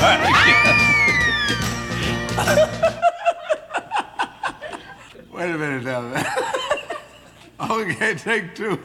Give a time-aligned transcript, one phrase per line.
[0.00, 0.06] Wait
[5.42, 6.02] a minute now.
[7.70, 8.78] okay, take two.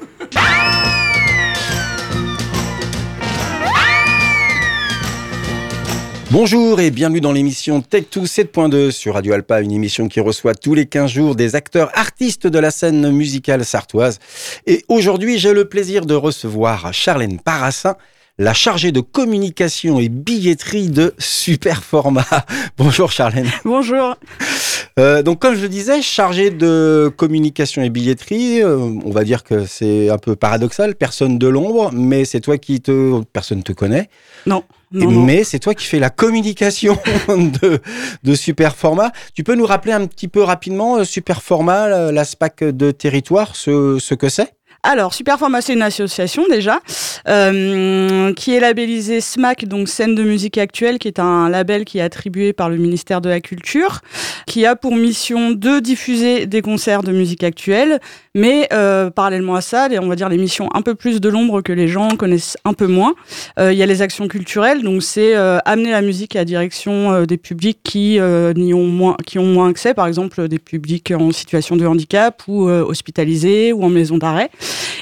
[6.32, 10.74] Bonjour et bienvenue dans l'émission Tech2 7.2 sur Radio Alpa, une émission qui reçoit tous
[10.74, 14.20] les 15 jours des acteurs artistes de la scène musicale sartoise.
[14.68, 17.96] Et aujourd'hui, j'ai le plaisir de recevoir Charlène Parassin,
[18.38, 22.26] la chargée de communication et billetterie de Superformat.
[22.78, 23.50] Bonjour Charlène.
[23.64, 24.16] Bonjour.
[25.00, 29.44] Euh, donc comme je le disais, chargée de communication et billetterie, euh, on va dire
[29.44, 33.22] que c'est un peu paradoxal, personne de l'ombre, mais c'est toi qui te...
[33.32, 34.10] Personne te connaît.
[34.46, 34.64] Non.
[34.94, 35.24] Et- non, non.
[35.24, 36.98] Mais c'est toi qui fais la communication
[37.30, 37.80] de,
[38.24, 39.12] de Superformat.
[39.34, 43.56] Tu peux nous rappeler un petit peu rapidement euh, Superformat, la- la SPAC de territoire,
[43.56, 44.54] ce, ce que c'est?
[44.88, 46.80] Alors, Superformat, c'est une association déjà,
[47.28, 51.98] euh, qui est labellisée SMAC, donc scène de musique actuelle, qui est un label qui
[51.98, 54.02] est attribué par le ministère de la Culture,
[54.46, 58.00] qui a pour mission de diffuser des concerts de musique actuelle,
[58.36, 61.30] mais euh, parallèlement à ça, les- on va dire les missions un peu plus de
[61.30, 63.16] l'ombre que les gens connaissent un peu moins.
[63.60, 65.34] Euh, Il y a les actions culturelles, donc c'est
[65.66, 68.20] amener la musique à direction des publics qui,
[68.56, 72.44] n'y ont moins, qui ont moins accès, par exemple des publics en situation de handicap
[72.48, 74.52] ou hospitalisés ou en maison d'arrêt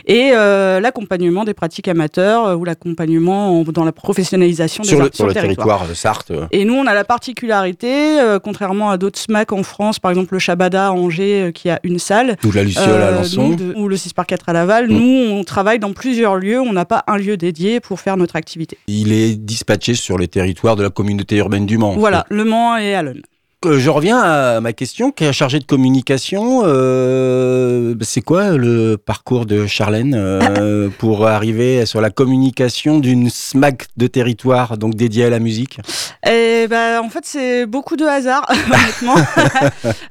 [0.05, 5.01] et euh, l'accompagnement des pratiques amateurs euh, ou l'accompagnement en- dans la professionnalisation des sur
[5.01, 6.45] le, sur le territoire de Sarthe euh.
[6.51, 10.33] Et nous, on a la particularité, euh, contrairement à d'autres SMAC en France, par exemple
[10.33, 13.49] le Shabada à Angers, euh, qui a une salle, D'où la Luciole à Alençon.
[13.49, 14.93] de- ou le 6 par 4 à Laval, Mm.
[14.93, 18.35] nous, on travaille dans plusieurs lieux, on n'a pas un lieu dédié pour faire notre
[18.35, 18.77] activité.
[18.87, 21.93] Il est dispatché sur le territoire de la communauté urbaine du Mans.
[21.97, 23.21] Voilà, Le Mans et Allen.
[23.66, 26.64] Euh, Je reviens à ma question, qui est chargée de communication.
[26.66, 33.86] euh, c'est quoi le parcours de Charlène euh, pour arriver sur la communication d'une SMAC
[33.97, 35.80] de territoire, donc dédiée à la musique?
[36.28, 39.16] Et ben, en fait, c'est beaucoup de hasard, honnêtement.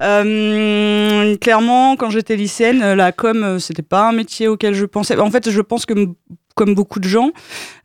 [0.03, 5.17] Euh, clairement, quand j'étais lycéenne, la com, euh, c'était pas un métier auquel je pensais.
[5.19, 5.95] En fait, je pense que
[6.55, 7.31] comme beaucoup de gens,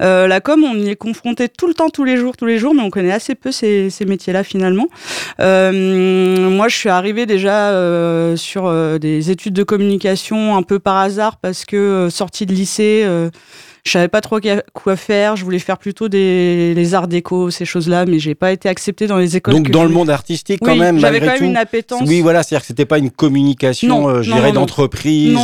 [0.02, 2.58] euh, la com, on y est confronté tout le temps, tous les jours, tous les
[2.58, 4.88] jours, mais on connaît assez peu ces, ces métiers-là finalement.
[5.40, 10.98] Euh, moi, je suis arrivée déjà euh, sur des études de communication un peu par
[10.98, 13.06] hasard parce que sortie de lycée.
[13.86, 14.40] je savais pas trop
[14.74, 15.36] quoi faire.
[15.36, 19.08] Je voulais faire plutôt des les arts déco, ces choses-là, mais j'ai pas été acceptée
[19.08, 19.54] dans les écoles.
[19.54, 21.44] Donc dans le monde artistique quand Oui, même, j'avais quand même tout.
[21.46, 22.02] une appétence.
[22.08, 25.38] Oui, voilà, c'est-à-dire que c'était pas une communication, je dirais, d'entreprise.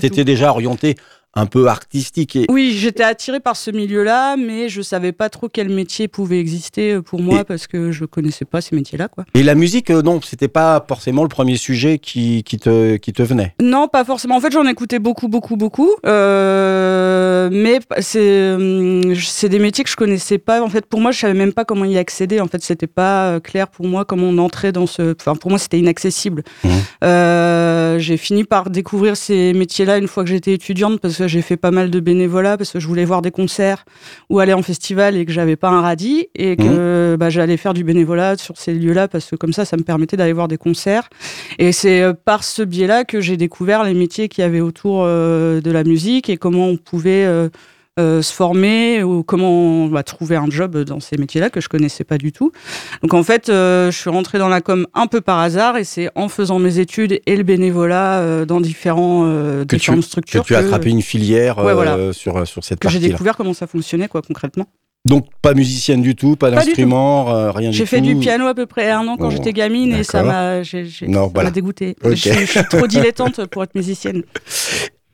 [0.00, 0.96] C'était- déjà orienté
[1.36, 2.34] un peu artistique.
[2.34, 6.40] Et, Oui, j'étais attirée par ce milieu-là, mais je savais pas trop quel métier pouvait
[6.40, 9.24] exister euh, pour moi Et- parce que je connaissais pas ces métiers-là, quoi.
[9.34, 13.12] et la musique, euh, non, c'était pas forcément le premier sujet qui, qui, te, qui
[13.12, 13.54] te venait.
[13.62, 14.36] Non, pas forcément.
[14.36, 15.90] En fait, j'en écoutais beaucoup, beaucoup, beaucoup.
[16.06, 20.62] Euh, mais c'est hum, c'est des métiers que je connaissais pas.
[20.62, 22.40] En fait, pour moi, je savais même pas comment y accéder.
[22.40, 25.14] En fait, c'était pas clair pour moi comment on entrait dans ce.
[25.20, 26.42] Enfin, pour moi, c'était inaccessible.
[27.04, 31.42] Euh, j'ai fini par découvrir ces métiers-là une fois que j'étais étudiante parce que j'ai
[31.42, 33.84] fait pas mal de bénévolat parce que je voulais voir des concerts
[34.30, 37.74] ou aller en festival et que j'avais pas un radis et que bah, j'allais faire
[37.74, 40.58] du bénévolat sur ces lieux-là parce que comme ça, ça me permettait d'aller voir des
[40.58, 41.08] concerts.
[41.58, 45.02] Et c'est euh, par ce biais-là que j'ai découvert les métiers qu'il y avait autour
[45.04, 47.26] euh, de la musique et comment on pouvait
[47.98, 51.68] euh, se former ou comment on va trouver un job dans ces métiers-là que je
[51.68, 52.52] connaissais pas du tout.
[53.02, 55.84] Donc en fait, euh, je suis rentrée dans la com un peu par hasard et
[55.84, 60.06] c'est en faisant mes études et le bénévolat euh, dans différents, Que tu- différentes Que
[60.06, 62.12] structures tu as attrapé une filière Ouais, voilà.
[62.12, 64.66] sur, sur cette que j'ai découvert comment ça fonctionnait quoi concrètement.
[65.06, 67.78] Donc pas musicienne du tout, pas d'instrument, euh, rien du tout.
[67.78, 70.22] J'ai fait du piano à peu près un an quand Oh, j'étais gamine et ça
[70.24, 71.30] m'a voilà.
[71.44, 71.94] m'a dégoûté.
[72.02, 72.16] Ok.
[72.16, 74.24] Je, je suis trop dilettante pour être musicienne.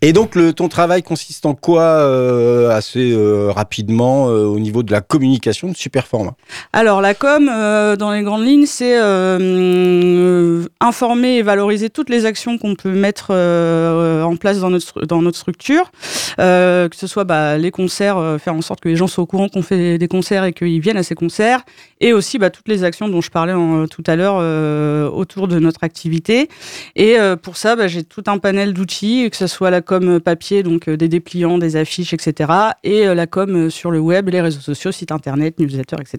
[0.05, 4.91] Et donc ton travail consiste en quoi euh, assez euh, rapidement euh, au niveau de
[4.91, 6.35] la communication de Superformat
[6.73, 8.97] Alors la com, dans les grandes lignes, c'est
[10.81, 15.39] informer et valoriser toutes les actions qu'on peut mettre en place dans notre dans notre
[15.39, 15.93] structure,
[16.37, 19.49] que ce soit bah, les concerts, faire en sorte que les gens soient au courant
[19.49, 21.61] qu'on fait des concerts et qu'ils viennent à ces concerts,
[22.01, 23.55] et aussi bah, toutes les actions dont je parlais
[23.89, 26.49] tout à l'heure autour de notre activité.
[26.97, 30.63] Et pour ça, bah, j'ai tout un panel d'outils, que ce soit la com papier,
[30.63, 32.51] donc euh, des dépliants, des affiches, etc.,
[32.85, 36.19] et euh, la com euh, sur le web, les réseaux sociaux, site internet, newsletter, etc.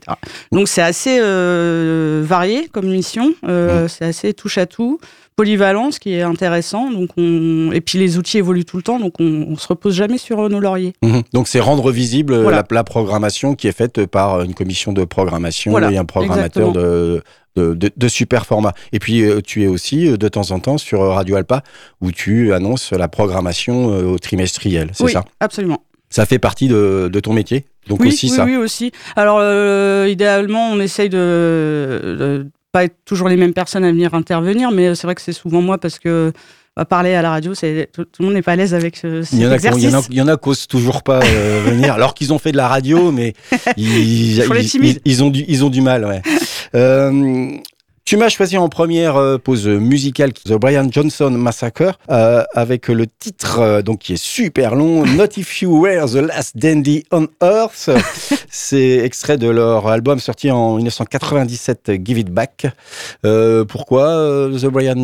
[0.52, 5.00] Donc c'est assez euh, varié comme mission, euh, c'est assez touche à tout,
[5.36, 6.92] polyvalent, ce qui est intéressant.
[6.92, 7.72] Donc on...
[7.74, 10.40] et puis les outils évoluent tout le temps, donc on, on se repose jamais sur
[10.40, 10.94] euh, nos lauriers.
[11.02, 11.24] Mhm.
[11.34, 12.58] Donc c'est rendre visible euh, Voilà.
[12.58, 16.72] la, la programmation qui est faite par une commission de programmation Voilà, et un programmateur
[16.72, 17.24] de,
[17.56, 18.74] de, de, de super format.
[18.92, 21.64] Et puis euh, tu es aussi euh, de temps en temps sur Radio Alpa
[22.02, 25.24] où tu annonces la programmation euh, au trimestriel, c'est oui, ça?
[25.40, 25.84] absolument.
[26.10, 27.66] Ça fait partie de, de ton métier?
[27.88, 28.46] Donc oui, aussi oui, ça?
[28.46, 28.92] oui, aussi.
[29.16, 34.14] Alors, euh, idéalement, on essaye de, de pas être toujours les mêmes personnes à venir
[34.14, 36.32] intervenir, mais c'est vrai que c'est souvent moi parce que
[36.76, 38.98] bah, parler à la radio, c'est tout, tout le monde n'est pas à l'aise avec
[38.98, 39.84] ce, Il y en a, exercice.
[39.84, 42.16] il y en a, il y en a qui osent toujours pas euh, venir, alors
[42.16, 43.36] qu'ils ont fait de la radio, mais
[43.78, 44.42] ils
[45.22, 46.04] ont du, ils ont du mal.
[46.06, 46.22] Ouais.
[46.74, 47.52] Euh,
[48.06, 53.08] tu m'as choisi en première euh, pause musicale The Brian Johnson Massacre euh, avec le
[53.08, 57.28] titre euh, donc qui est super long Not If You Were the Last Dandy on
[57.42, 57.90] Earth.
[58.50, 62.68] C'est extrait de leur album sorti en 1997 Give It Back.
[63.26, 64.96] Euh, pourquoi The Brian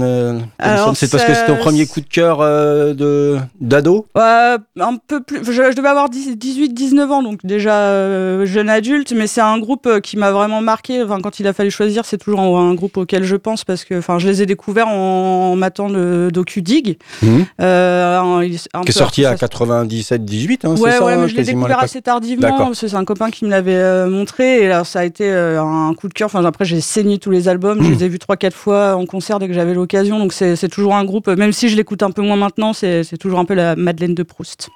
[0.59, 0.93] Johnson?
[0.93, 4.07] C'est parce que c'était ton premier coup de cœur de d'ado?
[4.15, 5.43] Un peu plus.
[5.45, 10.17] Je, je devais avoir 18-19 ans, donc déjà jeune adulte, mais c'est un groupe qui
[10.17, 11.01] m'a vraiment marqué.
[11.01, 13.97] Enfin, quand il a fallu choisir, c'est toujours un, un auquel je pense parce que,
[13.97, 17.45] enfin, je les ai découverts en, en matant le docu Dig, Mhm.
[17.61, 18.55] euh, qui
[18.89, 21.67] est sorti à ça- 97-18, hein, Ouais, c'est ça ouais, mais je l'ai quasiment à
[21.69, 24.83] découvert assez tardivement parce que c'est un copain qui me l'avait euh, montré et là
[24.83, 26.25] ça a été euh, un coup de cœur.
[26.27, 29.05] Enfin après j'ai saigné tous les albums, je les ai vus trois quatre fois en
[29.05, 30.19] concert dès que j'avais l'occasion.
[30.19, 33.03] Donc c'est toujours un groupe, euh, même si je l'écoute un peu moins maintenant, c'est
[33.19, 34.69] toujours un peu la Madeleine de Proust.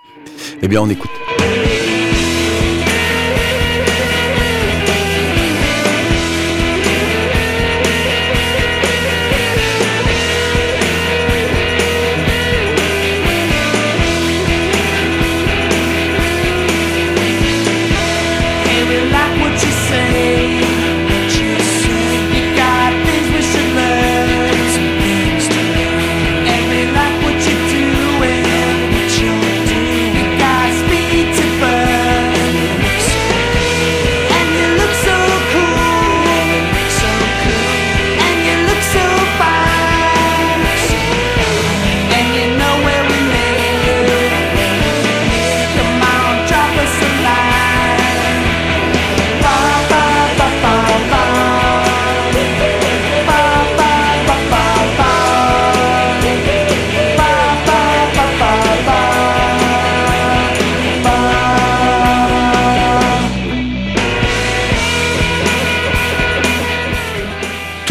[0.61, 1.09] Eh bien, on écoute.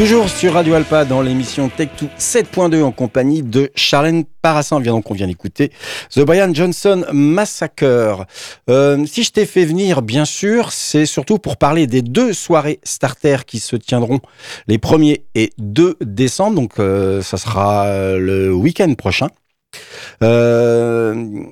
[0.02, 4.80] Toujours sur Radio Alpa dans l'émission Tech2 7.2 en compagnie de Charlène Parassin.
[4.80, 5.70] Bien donc on vient d'écouter
[6.10, 8.26] The Brian Johnson Massacre.
[8.68, 12.80] Euh, si je t'ai fait venir, bien sûr, c'est surtout pour parler des deux soirées
[12.82, 14.18] starter qui se tiendront
[14.66, 16.56] les 1er et 2 décembre.
[16.56, 17.86] Donc euh, ça sera
[18.18, 19.28] le week-end prochain.
[20.24, 21.44] Euh,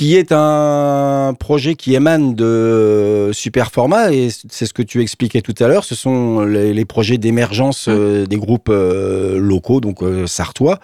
[0.00, 5.54] qui est un projet qui émane de Superformat et c'est ce que tu expliquais tout
[5.62, 5.84] à l'heure.
[5.84, 10.78] Ce sont les, les projets d'émergence euh, des groupes euh, locaux, donc euh, sartois.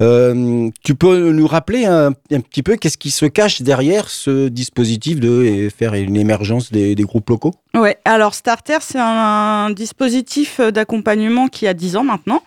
[0.00, 4.46] Euh, tu peux nous rappeler un, un petit peu qu'est-ce qui se cache derrière ce
[4.46, 7.54] dispositif de euh, faire une émergence des, des groupes locaux?
[7.74, 12.42] Ouais, alors Starter, c'est un, un dispositif d'accompagnement qui a 10 ans maintenant.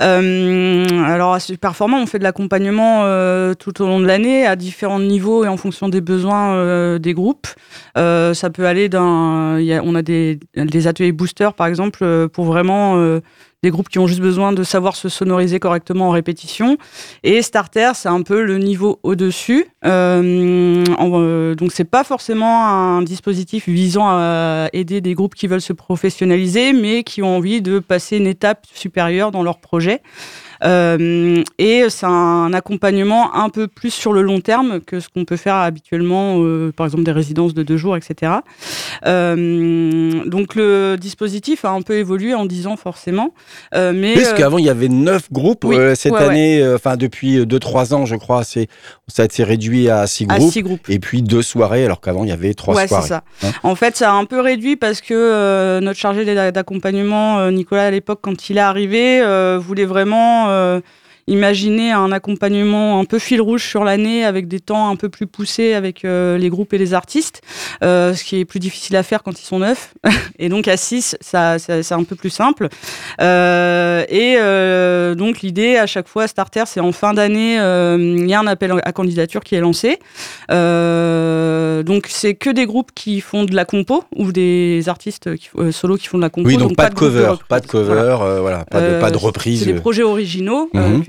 [0.00, 4.54] Euh, alors à Superformant, on fait de l'accompagnement euh, tout au long de l'année à
[4.56, 7.48] différents niveaux et en fonction des besoins euh, des groupes.
[7.96, 10.38] Euh, ça peut aller d'un, on a des,
[10.86, 13.20] ateliers booster par exemple euh, pour vraiment
[13.62, 16.78] des groupes qui ont juste besoin de savoir se sonoriser correctement en répétition.
[17.22, 19.66] Et Starter, c'est un peu le niveau au-dessus.
[19.84, 25.74] Euh, donc, c'est pas forcément un dispositif visant à aider des groupes qui veulent se
[25.74, 30.00] professionnaliser, mais qui ont envie de passer une étape supérieure dans leur projet.
[30.64, 35.24] Euh, et c'est un accompagnement un peu plus sur le long terme que ce qu'on
[35.24, 38.32] peut faire habituellement, euh, par exemple des résidences de deux jours, etc.
[39.06, 43.32] Euh, donc le dispositif a un peu évolué en dix ans forcément,
[43.74, 45.64] mais Parce qu'avant, il y avait neuf groupes.
[45.64, 48.68] oui, cette ouais, année, enfin depuis 2-3 ans, je crois, c'est
[49.08, 50.52] ça a été réduit à six à groupes.
[50.52, 50.88] six groupes.
[50.88, 53.08] Et puis deux soirées, alors qu'avant, il y avait trois ouais, soirées.
[53.08, 53.22] ça.
[53.42, 53.50] Hein.
[53.62, 57.90] en fait, ça a un peu réduit parce que notre chargé d'a- d'accompagnement, Nicolas, à
[57.90, 59.22] l'époque, quand il est arrivé,
[59.58, 60.80] voulait vraiment euh,
[61.30, 65.26] imaginer un accompagnement un peu fil rouge sur l'année avec des temps un peu plus
[65.26, 67.40] poussés avec euh, les groupes et les artistes,
[67.82, 69.94] euh, ce qui est plus difficile à faire quand ils sont neufs.
[70.38, 72.68] et donc à 6, ça, ça- c'est un peu plus simple.
[73.20, 74.36] Euh, et
[75.16, 78.72] donc l'idée à chaque fois, Starter, c'est en fin d'année, il y a un appel
[78.82, 79.98] à candidature qui est lancé.
[81.84, 85.96] Donc c'est que des groupes qui font de la compo ou des artistes qui, solo
[85.96, 86.48] qui font de la compo.
[86.48, 88.40] Oui, donc, pas, de cover, pas de cover, Voilà.
[88.40, 89.60] voilà, pas, de, pas de c'est- reprise.
[89.64, 91.02] C'est des projets originaux Mhm.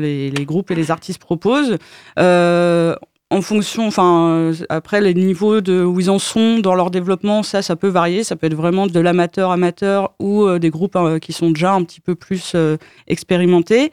[0.00, 1.78] Les groupes et les artistes proposent.
[2.18, 2.96] Euh,
[3.34, 7.42] en fonction, enfin, euh, après les niveaux de où ils en sont dans leur développement,
[7.42, 8.22] ça, ça peut varier.
[8.22, 11.72] Ça peut être vraiment de l'amateur amateur ou euh, des groupes euh, qui sont déjà
[11.72, 12.76] un petit peu plus euh,
[13.08, 13.90] expérimentés.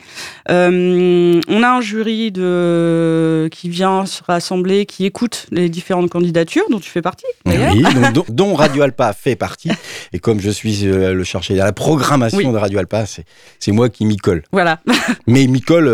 [0.50, 6.66] Euh, on a un jury de qui vient se rassembler, qui écoute les différentes candidatures
[6.70, 7.26] dont tu fais partie.
[7.46, 9.72] Oui, donc, dont, dont Radio Alpa fait partie.
[10.14, 12.46] Et comme je suis le chercher à la programmation Oui.
[12.52, 13.26] de Radio Alpa, c'est
[13.60, 14.44] c'est moi qui m'y colle.
[14.52, 14.80] Voilà,
[15.28, 15.88] Mais m'y colle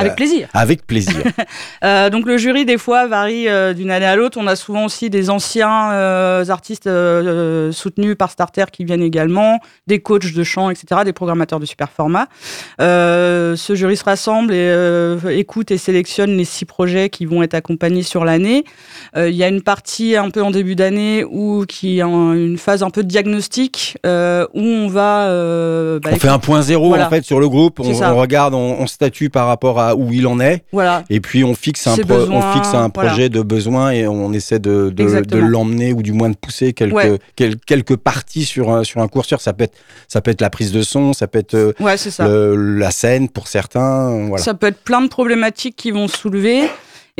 [0.00, 0.48] avec plaisir.
[0.52, 1.22] avec plaisir.
[2.10, 4.38] Donc le jury des fois varie euh, d'une année à l'autre.
[4.40, 9.58] On a souvent aussi des anciens euh, artistes euh, soutenus par Starter qui viennent également,
[9.86, 12.26] des coachs de chant, etc., des programmateurs de super format.
[12.78, 18.02] Ce jury se rassemble et écoute et sélectionne les six projets qui vont être accompagnés
[18.02, 18.64] sur l'année.
[19.16, 22.58] Il y a une partie un peu en début d'année où qui est en- une
[22.58, 24.08] phase un peu de diagnostic où
[24.60, 25.26] on va
[26.02, 27.06] bah, on fait un point zéro Voilà.
[27.06, 27.80] en fait sur le groupe.
[27.80, 30.64] On, regarde, on, on statue par rapport à où il en est.
[30.72, 33.10] voilà Et puis on fixe un, pro- on fixe un voilà.
[33.10, 35.48] projet de besoin et on essaie de, de, de Exactement.
[35.48, 37.18] l'emmener ou du moins de pousser quelques, Ouais.
[37.66, 39.40] quelques parties sur un, sur un courseur.
[39.40, 41.96] Ça peut, être, ça peut être la prise de son, ça peut être euh, ouais
[41.96, 42.28] c'est ça.
[42.28, 44.26] le- la scène pour certains.
[44.28, 44.42] Voilà.
[44.44, 46.62] Ça peut être plein de problématiques qui vont soulever.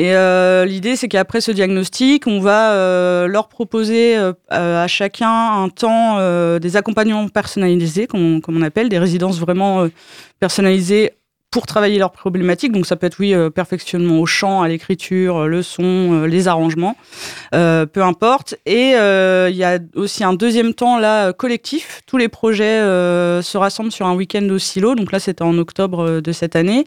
[0.00, 5.28] Et euh, l'idée, c'est qu'après ce diagnostic, on va euh, leur proposer euh, à chacun
[5.64, 6.18] un temps,
[6.60, 9.88] des accompagnements personnalisés, comme on, comme on appelle, des résidences vraiment
[10.38, 11.10] personnalisées
[11.50, 12.72] pour travailler leurs problématiques.
[12.72, 16.26] Donc ça peut être, oui, euh, perfectionnement au chant, à l'écriture, euh, le son, euh,
[16.26, 16.96] les arrangements,
[17.52, 18.56] peu importe.
[18.66, 22.02] Et il y a aussi un deuxième temps là collectif.
[22.06, 24.94] Tous les projets se rassemblent sur un week-end au silo.
[24.94, 26.84] Donc là, c'était en octobre de cette année,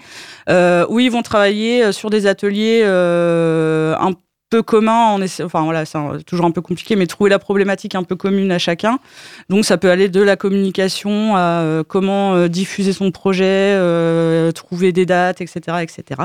[0.47, 5.11] où ils vont travailler sur des ateliers un peu communs.
[5.13, 8.17] En essa- enfin voilà, c'est toujours un peu compliqué, mais trouver la problématique un peu
[8.17, 8.99] commune à chacun.
[9.47, 14.51] Donc ça peut aller de la communication à euh, comment euh, diffuser son projet, euh,
[14.51, 16.21] trouver des dates, etc., etc.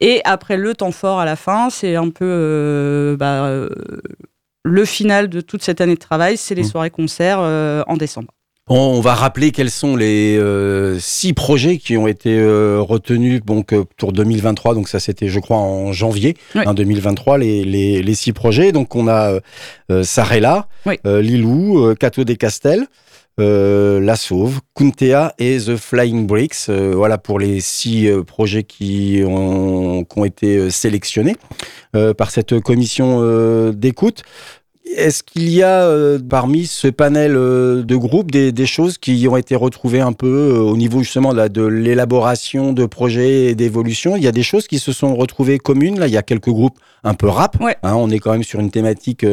[0.00, 3.66] Et après le temps fort à la fin, c'est un peu bah,
[4.64, 6.64] le final de toute cette année de travail, c'est les Mmh.
[6.64, 8.32] soirées-concerts euh, en décembre.
[8.70, 13.72] On va rappeler quels sont les euh, six projets qui ont été euh, retenus donc,
[13.72, 14.74] euh, pour 2023.
[14.74, 16.62] Donc ça, c'était, je crois, en janvier Oui.
[16.66, 18.72] hein, 2023, les, les, les six projets.
[18.72, 19.38] Donc on a
[19.90, 20.98] euh, Sarella, Oui.
[21.04, 22.86] Lilou, Cato des Castel,
[23.40, 26.68] euh, La Sauve, Kuntea et The Flying Bricks.
[26.68, 31.36] Euh, voilà pour les six projets qui ont, qui ont été sélectionnés
[31.96, 34.24] euh, par cette commission euh, d'écoute.
[34.96, 39.26] Est-ce qu'il y a euh, parmi ce panel euh, de groupes des, des choses qui
[39.28, 43.54] ont été retrouvées un peu euh, au niveau justement là, de l'élaboration de projets et
[43.54, 46.00] d'évolution Il y a des choses qui se sont retrouvées communes.
[46.00, 47.60] Là, il y a quelques groupes un peu rap.
[47.60, 47.76] Ouais.
[47.82, 49.24] hein, on est quand même sur une thématique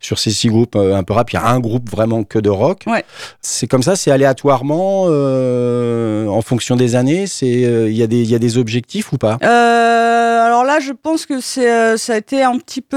[0.00, 1.30] sur ces six groupes un peu rap.
[1.30, 2.82] Il y a un groupe vraiment que de rock.
[2.86, 3.04] Ouais.
[3.40, 7.26] C'est comme ça, c'est aléatoirement en fonction des années?
[7.26, 9.38] C'est il y a des il y a des objectifs ou pas?
[9.42, 12.96] Alors là, je pense que c'est, ça a été un petit peu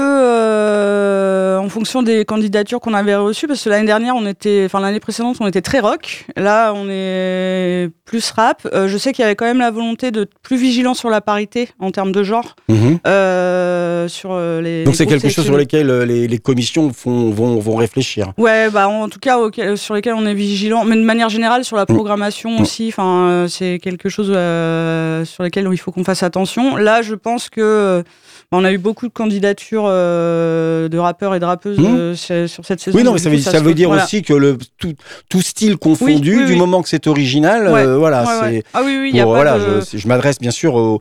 [1.58, 5.00] en fonction des candidatures qu'on avait reçues, parce que l'année dernière, on était, enfin l'année
[5.00, 6.24] précédente, on était très rock.
[6.36, 8.66] Là, on est plus rap.
[8.72, 11.20] Euh, je sais qu'il y avait quand même la volonté de plus vigilant sur la
[11.20, 12.56] parité en termes de genre.
[12.68, 12.98] Mhm.
[13.06, 14.84] euh, sur euh, les.
[14.84, 18.32] Donc c'est quelque chose sur lequel les, les commissions font, vont, vont réfléchir.
[18.38, 21.64] Ouais, bah en tout cas auquel- sur lesquels on est vigilant, mais de manière générale
[21.64, 22.62] sur la programmation Mm.
[22.62, 22.88] aussi.
[22.88, 26.76] Enfin, c'est quelque chose sur lequel il faut qu'on fasse attention.
[26.76, 28.02] Là, je pense que
[28.50, 31.84] on a eu beaucoup de candidatures euh, de rappeurs et de rappeuses Mm.
[32.30, 32.96] euh, sur cette saison.
[32.96, 34.04] Oui, non, mais ça veut, ça dire voilà.
[34.04, 34.94] aussi que le, tout,
[35.28, 36.58] tout style confondu, Oui, oui, du oui.
[36.58, 38.46] moment que c'est original, Ouais, euh, voilà, Ouais, c'est.
[38.56, 38.62] ouais.
[38.72, 39.80] Ah oui, oui, il y a pour- pas voilà, de...
[39.92, 40.98] je, je m'adresse bien sûr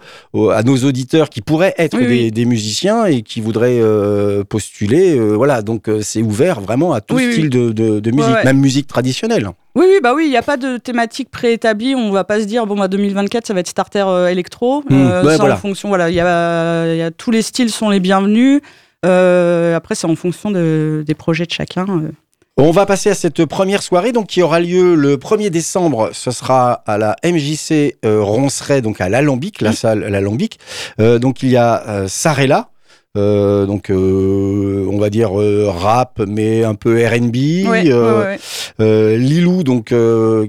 [0.52, 5.18] à nos auditeurs qui pourraient être des, musiciens et qui voudraient euh, postuler.
[5.18, 9.50] voilà, donc c'est ouvert vraiment à tout style de, de- de musique, même musique traditionnelle.
[9.76, 11.94] Oui, oui, bah oui, il n'y a pas de thématique préétablie.
[11.96, 14.84] On va pas se dire, bon, bah 2024, ça va être starter euh, électro.
[14.90, 15.54] Mm, ouais, ça, voilà.
[15.56, 18.62] en fonction, voilà, il y a, y a tous les styles sont les bienvenus.
[19.06, 21.86] Euh, après, c'est en fonction de- des projets de chacun.
[21.88, 22.12] euh.
[22.60, 26.10] On va passer à cette première soirée donc qui aura lieu le 1er décembre.
[26.14, 30.58] Ce sera à la MJC euh, Ronceret, donc à l'Alambic, la salle l'Alambic.
[31.00, 32.70] Euh, donc il y a euh, Sarella.
[33.18, 38.38] Euh, donc euh, on va dire euh, rap mais un peu R&B Ouais, ouais,
[38.80, 39.18] ouais.
[39.18, 39.94] Lilou donc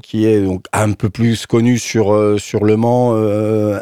[0.02, 3.16] qui est donc un peu plus connu sur sur Le Mans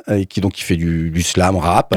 [0.08, 1.94] et qui donc qui fait du, du slam rap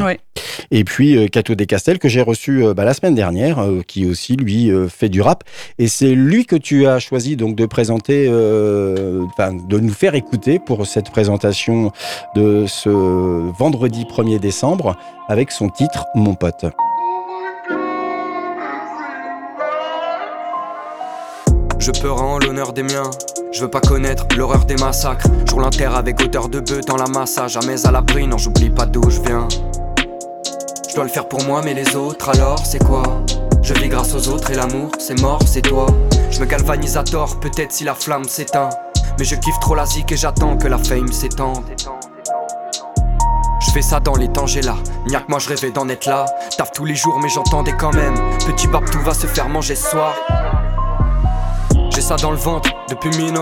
[0.71, 5.09] et puis Cato Descastel que j'ai reçu bah, la semaine dernière, qui aussi lui fait
[5.09, 5.43] du rap.
[5.77, 10.85] Et c'est lui que tu as choisi donc de présenter, de nous faire écouter pour
[10.87, 11.91] cette présentation
[12.35, 14.95] de ce vendredi 1er décembre
[15.27, 16.65] avec son titre Mon pote.
[21.91, 23.09] Je peux rendre l'honneur des miens.
[23.51, 25.25] Je veux pas connaître l'horreur des massacres.
[25.57, 27.47] Un terre avec odeur de bœuf dans la massa.
[27.47, 29.47] Jamais à l'abri, non, j'oublie pas d'où je viens.
[30.87, 33.01] Je dois le faire pour moi, mais les autres alors, c'est quoi?
[33.63, 35.87] Je vis grâce aux autres et l'amour, c'est mort, c'est toi.
[36.29, 38.69] Je me galvanise à tort, peut-être si la flamme s'éteint.
[39.17, 41.65] Mais je kiffe trop la zik et j'attends que la fame s'étende.
[43.61, 44.75] Je fais ça dans les temps, j'ai là.
[45.07, 46.25] N'y que moi, je rêvais d'en être là.
[46.55, 48.15] Taf tous les jours, mais j'entendais quand même.
[48.45, 50.13] Petit bab, tout va se faire manger ce soir.
[51.99, 53.41] J'ai ça dans le ventre depuis Mino.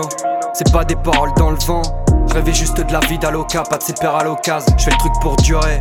[0.52, 1.82] C'est pas des paroles dans le vent.
[2.26, 4.74] Je rêvais juste de la vie d'Aloca, pas de ses pères à l'occasion.
[4.76, 5.80] Je fais le truc pour durer.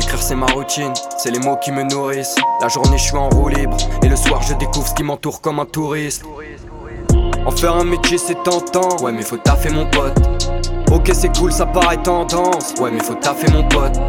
[0.00, 2.34] Écrire c'est ma routine, c'est les mots qui me nourrissent.
[2.60, 5.40] La journée je suis en roue libre et le soir je découvre ce qui m'entoure
[5.40, 6.24] comme un touriste.
[7.46, 10.18] En faire un métier c'est tentant, ouais mais faut taffer mon pote.
[10.90, 14.00] Ok c'est cool ça paraît tendance, ouais mais faut taffer mon pote.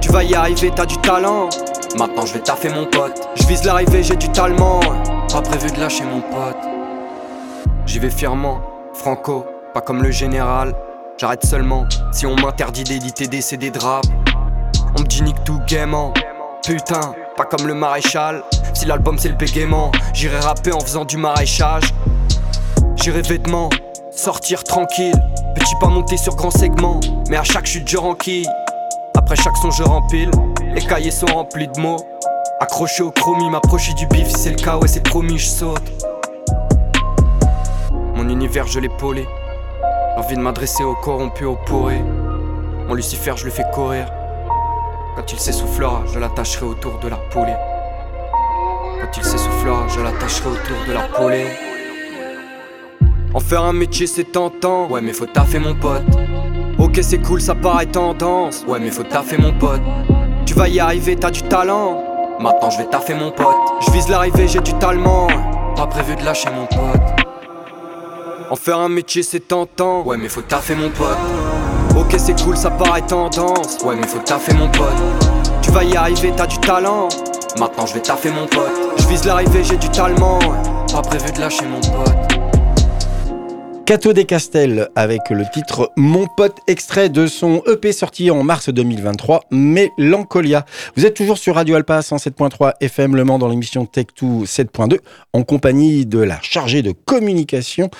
[0.00, 1.48] Tu vas y arriver, t'as du talent.
[1.96, 3.28] Maintenant je vais taffer mon pote.
[3.36, 4.80] Je vise l'arrivée, j'ai du talent.
[5.32, 6.69] Pas prévu de lâcher mon pote.
[7.90, 8.60] J'y vais fièrement,
[8.94, 9.44] franco,
[9.74, 10.76] pas comme le général.
[11.18, 14.04] J'arrête seulement si on m'interdit d'éditer des CD de rap.
[14.96, 16.14] On me dit nique tout gaiement.
[16.64, 17.00] Putain,
[17.36, 18.44] pas comme le maréchal.
[18.74, 21.92] Si l'album c'est le bégaiement, j'irai rapper en faisant du maréchage.
[22.94, 23.70] J'irai vêtements,
[24.12, 25.20] sortir tranquille.
[25.56, 28.46] Petit pas monter sur grand segment, mais à chaque chute je renquille.
[29.18, 30.30] Après chaque son je rempile,
[30.76, 32.06] les cahiers sont remplis de mots.
[32.60, 35.82] Accroché au chromie, m'approcher du bif, c'est le cas, ouais c'est promis, je saute.
[38.42, 39.28] Je l'ai polé.
[40.16, 42.00] L'envie de m'adresser au corrompu, au pourri.
[42.88, 44.06] Mon Lucifer je le fais courir.
[45.14, 47.54] Quand il s'essoufflera, je l'attacherai autour de la poulée.
[49.00, 51.46] Quand il s'essoufflera, je l'attacherai autour de la poulée.
[53.34, 56.02] En faire un métier c'est tentant, ouais mais faut taffer mon pote.
[56.78, 59.82] Ok c'est cool, ça paraît tendance, ouais mais faut taffer mon pote.
[60.46, 62.02] Tu vas y arriver, t'as du talent.
[62.40, 63.56] Maintenant je vais taffer mon pote.
[63.86, 65.28] Je vise l'arrivée, j'ai du talent.
[65.76, 67.19] Pas prévu de lâcher mon pote.
[68.50, 71.16] En faire un métier c'est tentant, ouais mais faut taffer mon pote.
[71.96, 74.88] Ok c'est cool, ça paraît tendance, ouais mais faut taffer mon pote.
[75.62, 77.08] Tu vas y arriver, t'as du talent.
[77.60, 78.72] Maintenant je vais taffer mon pote.
[78.98, 80.40] Je vise l'arrivée, j'ai du talent.
[80.92, 82.19] Pas prévu de lâcher mon pote.
[83.90, 88.68] Cato des Castel avec le titre Mon pote, extrait de son EP sorti en mars
[88.68, 90.64] 2023, Mélancolia.
[90.94, 94.98] Vous êtes toujours sur Radio Alpa 107.3 FM Le Mans dans l'émission Tech2 7.2
[95.32, 97.90] en compagnie de la chargée de communication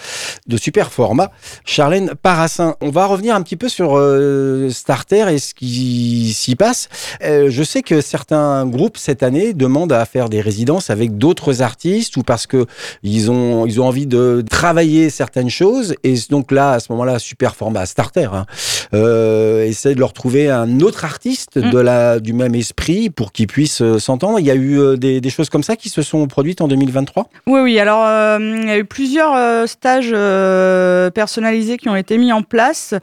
[0.46, 1.32] de Super Format,
[1.64, 2.76] Charlène Parassin.
[2.80, 6.88] On va revenir un petit peu sur euh, Starter et ce qui s'y passe.
[7.24, 11.62] Euh, je sais que certains groupes cette année demandent à faire des résidences avec d'autres
[11.62, 12.66] artistes ou parce que
[13.02, 17.18] ils ont, ils ont envie de travailler certaines choses et donc là, à ce moment-là,
[17.18, 18.46] super format starter, hein,
[18.94, 21.70] euh, essaie de leur trouver un autre artiste Mm.
[21.70, 24.38] de la, du même esprit pour qu'ils puissent euh, s'entendre.
[24.40, 26.68] Il y a eu euh, des, des choses comme ça qui se sont produites en
[26.68, 27.78] 2023 Oui, oui.
[27.78, 32.42] Alors, euh, il y a eu plusieurs stages euh, personnalisés qui ont été mis en
[32.42, 32.94] place,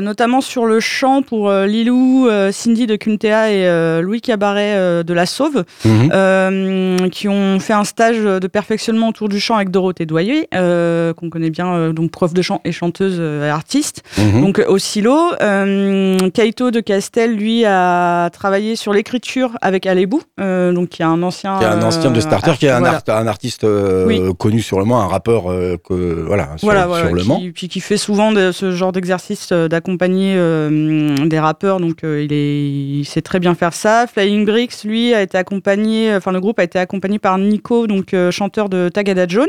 [0.00, 5.64] notamment sur le chant pour Lilou, Cindy de Kuntea et Louis Cabaret de La Sauve,
[5.84, 7.10] Mhm.
[7.10, 11.30] qui ont fait un stage de perfectionnement autour du chant avec Dorothée Doyer, euh, qu'on
[11.30, 14.02] connaît bien, euh, donc prof de chant et chanteuse euh, artiste.
[14.18, 14.40] Mhm.
[14.42, 20.72] Donc au silo, euh, Kaito de Castel, lui, a travaillé sur l'écriture avec Alébou, euh,
[20.72, 21.58] donc qui est un ancien.
[21.58, 23.02] Qui est un ancien de euh, Starter, qui est un, voilà.
[23.06, 24.20] art- un artiste euh, Oui.
[24.38, 27.28] connu sur le Mans, un rappeur euh, que, voilà, sur, Voilà, sur voilà, le qui,
[27.28, 27.40] Mans.
[27.54, 32.22] puis qui fait souvent de, ce genre d'exercice euh, d'accompagner euh, des rappeurs, donc euh,
[32.22, 32.62] il, est,
[33.00, 34.06] il sait très bien faire ça.
[34.06, 38.14] Flying Bricks, lui, a été accompagné, enfin le groupe a été accompagné par Nico, donc
[38.14, 39.46] euh, chanteur de Tagada Jones,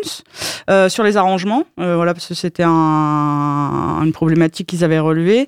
[0.70, 5.48] euh, sur les arrangements, euh, voilà parce que c'était un, une problématique qu'ils avaient relevée.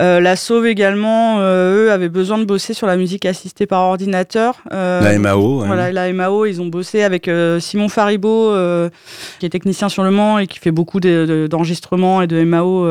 [0.00, 3.82] Euh, la Sauve également, euh, eux avaient besoin de bosser sur la musique assistée par
[3.82, 4.56] ordinateur.
[4.70, 5.64] La MAO.
[5.66, 8.52] voilà, la MAO, ils ont bossé avec Simon Faribault,
[9.38, 12.42] qui est technicien sur le Mans et qui fait beaucoup de- de- d'enregistrements et de
[12.44, 12.86] MAO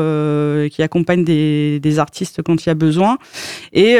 [0.64, 3.18] et qui accompagne des, des artistes quand il y a besoin.
[3.72, 3.94] Et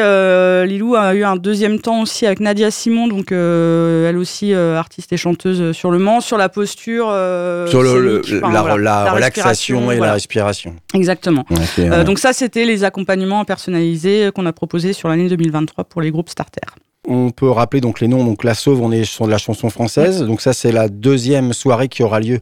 [0.67, 5.17] Lilou a eu un deuxième temps aussi avec Nadia Simon, donc elle aussi artiste et
[5.17, 7.09] chanteuse sur le Mans, sur la posture.
[7.11, 8.23] euh, sur le,
[8.57, 10.77] la, voilà, la la relaxation et la respiration.
[10.95, 11.45] Exactement.
[11.51, 16.01] Euh, euh, donc ça, c'était les accompagnements personnalisés qu'on a proposés sur l'année 2023 pour
[16.01, 16.61] les groupes starter.
[17.09, 18.25] On peut rappeler donc les noms.
[18.25, 20.23] Donc La Sauve, on est sur de la chanson française.
[20.23, 22.41] Donc ça, c'est la deuxième soirée qui aura lieu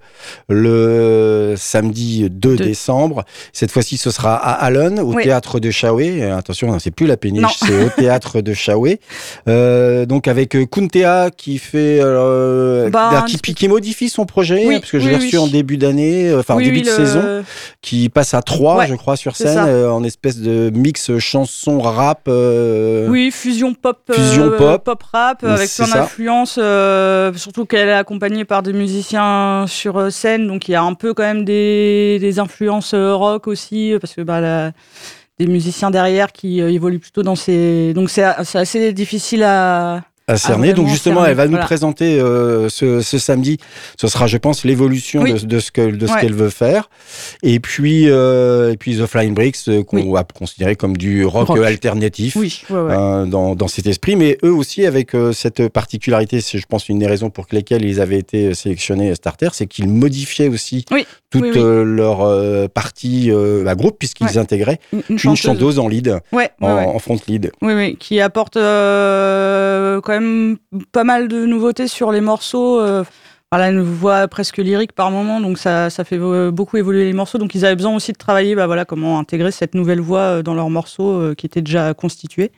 [0.49, 2.57] le samedi 2 Deux.
[2.57, 3.25] décembre.
[3.53, 5.23] Cette fois-ci, ce sera à Allen, au Oui.
[5.25, 6.23] théâtre de Chaoué.
[6.23, 9.01] Attention, non, c'est plus la péniche, c'est au théâtre de Chaoué.
[9.49, 14.79] Euh, donc avec euh, Kuntea qui fait, euh, Bah, qui, qui modifie son projet, Oui,
[14.81, 17.45] parce que je l'ai reçu en début d'année, euh, enfin en début de le- saison,
[17.83, 21.81] qui passe à 3 Ouais, je crois, sur scène, euh, en espèce de mix chanson
[21.81, 22.29] rap.
[22.29, 24.85] Oui, fusion pop, Fusion pop.
[24.85, 25.85] pop rap, avec ça.
[26.01, 30.75] d'influences, euh, surtout qu'elle est accompagnée par des musiciens sur euh, scène, donc il y
[30.75, 34.41] a un peu quand même des, des influences euh, rock aussi, euh, parce que bah,
[34.41, 34.73] la-
[35.39, 37.93] des musiciens derrière qui euh, évoluent plutôt dans ces.
[37.95, 40.03] Donc c'est assez difficile à.
[40.27, 40.69] À cerner.
[40.69, 41.67] vraiment Donc justement, cerner, elle va nous voilà.
[41.67, 43.59] présenter euh, ce, ce samedi.
[44.01, 45.35] Ce sera, je pense, l'évolution Oui.
[45.35, 46.21] de, de ce Ouais.
[46.21, 46.89] qu'elle veut faire.
[47.43, 50.11] Et puis, euh, et puis The Flying Bricks, euh, qu'on Oui.
[50.13, 51.59] va considérer comme du rock, Rock.
[51.59, 52.37] alternatif.
[52.37, 52.95] Oui, ouais, ouais.
[52.95, 56.99] hein, dans, dans cet esprit, mais eux aussi avec cette particularité, c'est je pense une
[56.99, 60.85] des raisons pour lesquelles ils avaient été sélectionnés à Starter, c'est qu'ils modifiaient aussi
[61.31, 63.31] toute leur partie
[63.67, 65.79] à groupe puisqu'ils intégraient Une, une une chanteuse.
[65.79, 66.19] en lead,
[66.61, 67.51] en, front lead.
[67.63, 70.57] Oui, oui, qui apporte euh, quand même
[70.93, 72.81] pas mal de nouveautés sur les morceaux.
[72.81, 73.05] Euh,
[73.53, 77.13] voilà, une voix presque lyrique par moment, donc ça, ça fait euh, beaucoup évoluer les
[77.13, 77.39] morceaux.
[77.39, 80.43] Donc ils avaient besoin aussi de travailler, bah, voilà, comment intégrer cette nouvelle voix euh,
[80.43, 82.51] dans leurs morceaux euh, qui étaient déjà constitués.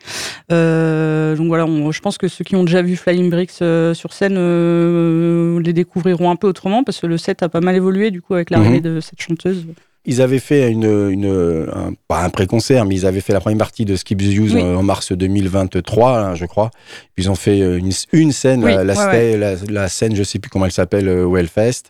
[0.52, 3.92] Euh, donc voilà, on- je pense que ceux qui ont déjà vu Flying Bricks euh,
[3.92, 7.74] sur scène euh, les découvriront un peu autrement parce que le set a pas mal
[7.76, 9.66] évolué du coup avec l'arrivée de cette chanteuse.
[10.08, 13.58] Ils avaient fait une, une un, pas un pré-concert, mais ils avaient fait la première
[13.58, 14.62] partie de Skip the Use Oui.
[14.62, 16.70] en, en mars 2023, hein, je crois.
[17.16, 20.14] Ils ont fait euh, une, une scène, Oui, la, la, ouais, sta- la- la scène,
[20.14, 21.82] je sais plus comment elle s'appelle, euh, au Hellfest.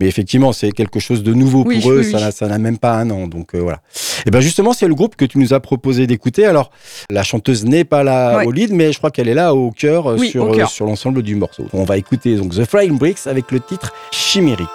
[0.00, 2.02] Mais effectivement, c'est quelque chose de nouveau Oui, pour eux.
[2.04, 3.80] ça n'a- ça n'a même pas un an, donc euh, voilà.
[4.26, 6.44] Et ben justement, c'est le groupe que tu nous as proposé d'écouter.
[6.46, 6.70] Alors,
[7.10, 8.46] la chanteuse n'est pas là Ouais.
[8.46, 10.86] au lead, mais je crois qu'elle est là au cœur euh, sur au euh, sur
[10.86, 11.66] l'ensemble du morceau.
[11.72, 14.68] On va écouter donc The Flying Bricks avec le titre Chimérique.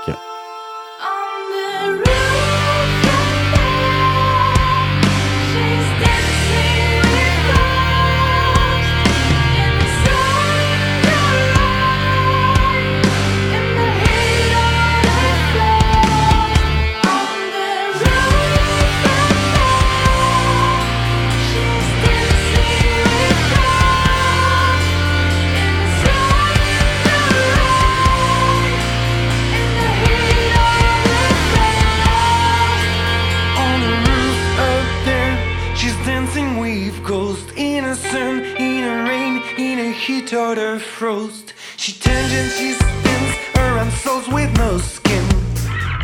[35.82, 40.80] She's dancing with ghosts in a sun, in a rain, in a heat or the
[40.80, 41.56] frost.
[41.76, 45.26] She and she spins around souls with no skin,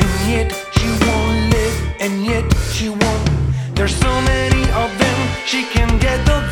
[0.02, 3.30] and yet she won't live, and yet she won't.
[3.76, 6.47] There's so many of them, she can get all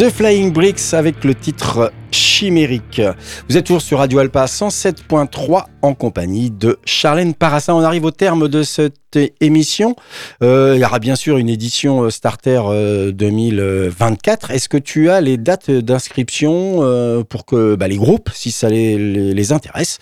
[0.00, 3.00] The Flying Bricks avec le titre Chimérique.
[3.48, 7.74] Vous êtes toujours sur Radio Alpa 107.3 en compagnie de Charlène Parassin.
[7.74, 8.94] On arrive au terme de cette
[9.40, 9.96] émission.
[10.42, 14.50] Euh, il y aura bien sûr une édition euh, Starter euh, 2024.
[14.52, 18.68] Est-ce que tu as les dates d'inscription euh, pour que bah, les groupes, si ça
[18.68, 19.98] les, les- les intéresse,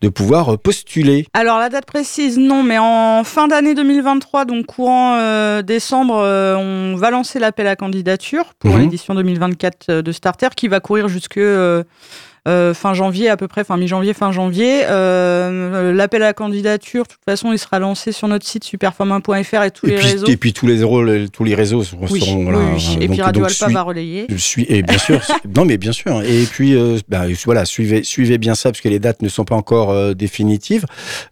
[0.00, 1.26] de pouvoir euh, postuler?
[1.34, 6.56] Alors la date précise, non, mais en fin d'année 2023, donc courant euh, décembre, euh,
[6.56, 8.80] on va lancer l'appel à candidature pour Mhm.
[8.80, 11.84] l'édition 2024 de Starter qui va courir jusque euh, euh,
[12.74, 14.82] fin janvier à peu près, fin mi-janvier, fin janvier.
[14.88, 19.70] Euh, l'appel à candidature, de toute façon, il sera lancé sur notre site superformin.fr et
[19.70, 20.26] tous et les puis, réseaux.
[20.26, 22.58] et puis tous les, tous les réseaux seront, oui, seront oui, là.
[22.74, 22.96] oui.
[23.00, 24.26] Et Donc- puis Radio donc Alpa suis- va relayer.
[24.36, 25.20] Suis et bien sûr
[25.56, 28.88] non mais bien sûr et puis euh, bah, voilà suivez suivez bien ça parce que
[28.88, 30.84] les dates ne sont pas encore euh, définitives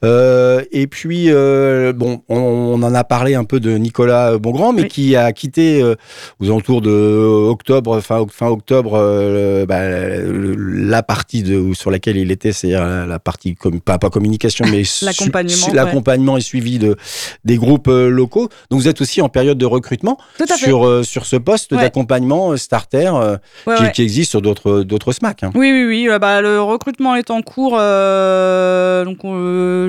[0.04, 4.72] Euh, et puis euh, bon on, on en a parlé un peu de Nicolas Bongrand
[4.72, 5.94] mais qui a quitté euh,
[6.40, 12.30] aux alentours de octobre fin fin octobre euh, bah, la partie de sur laquelle il
[12.30, 15.74] était c'est la, la partie com- pas pas communication mais L'accompagnement, ouais.
[15.74, 16.96] l'accompagnement et suivi de
[17.44, 20.18] des groupes euh, locaux donc vous êtes aussi en période de recrutement
[20.58, 21.78] sur euh, sur ce poste Ouais.
[21.78, 25.42] d'accompagnement euh, starter euh, Ouais, qui, existe sur d'autres d'autres SMAC.
[25.42, 25.50] hein.
[25.54, 26.18] Oui, oui, oui.
[26.20, 29.18] bah, le recrutement est en cours euh, donc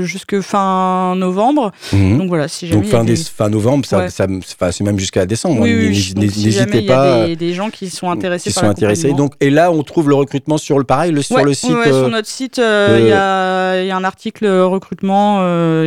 [0.04, 1.72] jusque fin novembre.
[1.94, 2.18] Mhm.
[2.18, 4.28] Donc voilà, si jamais Donc fin, des- fin novembre, ça, ça,
[4.72, 5.62] c'est même jusqu'à décembre.
[5.62, 5.76] Oui, hein.
[5.80, 5.96] oui, oui.
[5.96, 7.26] Si N'hésitez jamais il y a pas.
[7.28, 9.14] des, des gens qui sont intéressés qui par sont intéressés.
[9.14, 11.70] Donc, et là, on trouve le recrutement sur le pareil pareil, le, sur le site.
[11.72, 14.48] ouais, euh, sur notre site, euh, il euh, y, a, il y a un article
[14.48, 15.84] recrutement euh,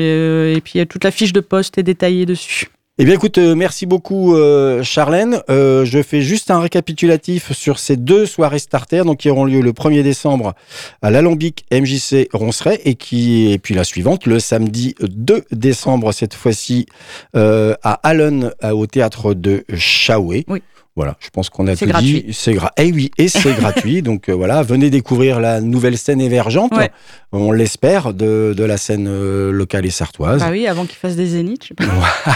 [0.52, 2.70] et, et puis il y a toute la fiche de poste est détaillée dessus.
[3.02, 5.40] Eh bien, écoute, euh, merci beaucoup, euh, Charlène.
[5.48, 9.62] Euh, je fais juste un récapitulatif sur ces deux soirées starter, donc qui auront lieu
[9.62, 10.52] le 1er décembre
[11.00, 16.34] à l'Alambic MJC Ronceret et qui et puis la suivante le samedi 2 décembre cette
[16.34, 16.84] fois-ci
[17.36, 20.44] euh, à Allen au théâtre de Chaoué.
[20.46, 20.62] Oui.
[20.96, 22.24] Voilà, je pense qu'on a tout gratuit.
[22.24, 22.34] dit.
[22.34, 24.02] C'est gra- eh oui, et c'est gratuit.
[24.02, 26.90] Donc euh, voilà, venez découvrir la nouvelle scène émergente, Ouais.
[27.32, 30.40] on l'espère, de, de la scène euh, locale et sartoise.
[30.40, 31.62] Bah oui, avant qu'ils fassent des zéniths.
[31.62, 31.74] je sais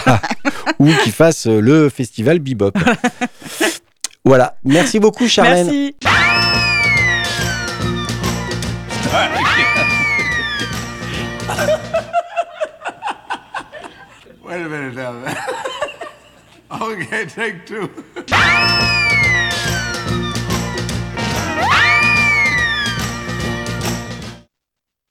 [0.05, 0.21] pas.
[0.79, 2.71] ou qui fasse euh, le festival Bebop.
[4.25, 4.55] voilà.
[4.63, 5.67] Merci beaucoup, Charlène.
[5.67, 5.95] Merci.
[16.81, 17.89] Okay, take two.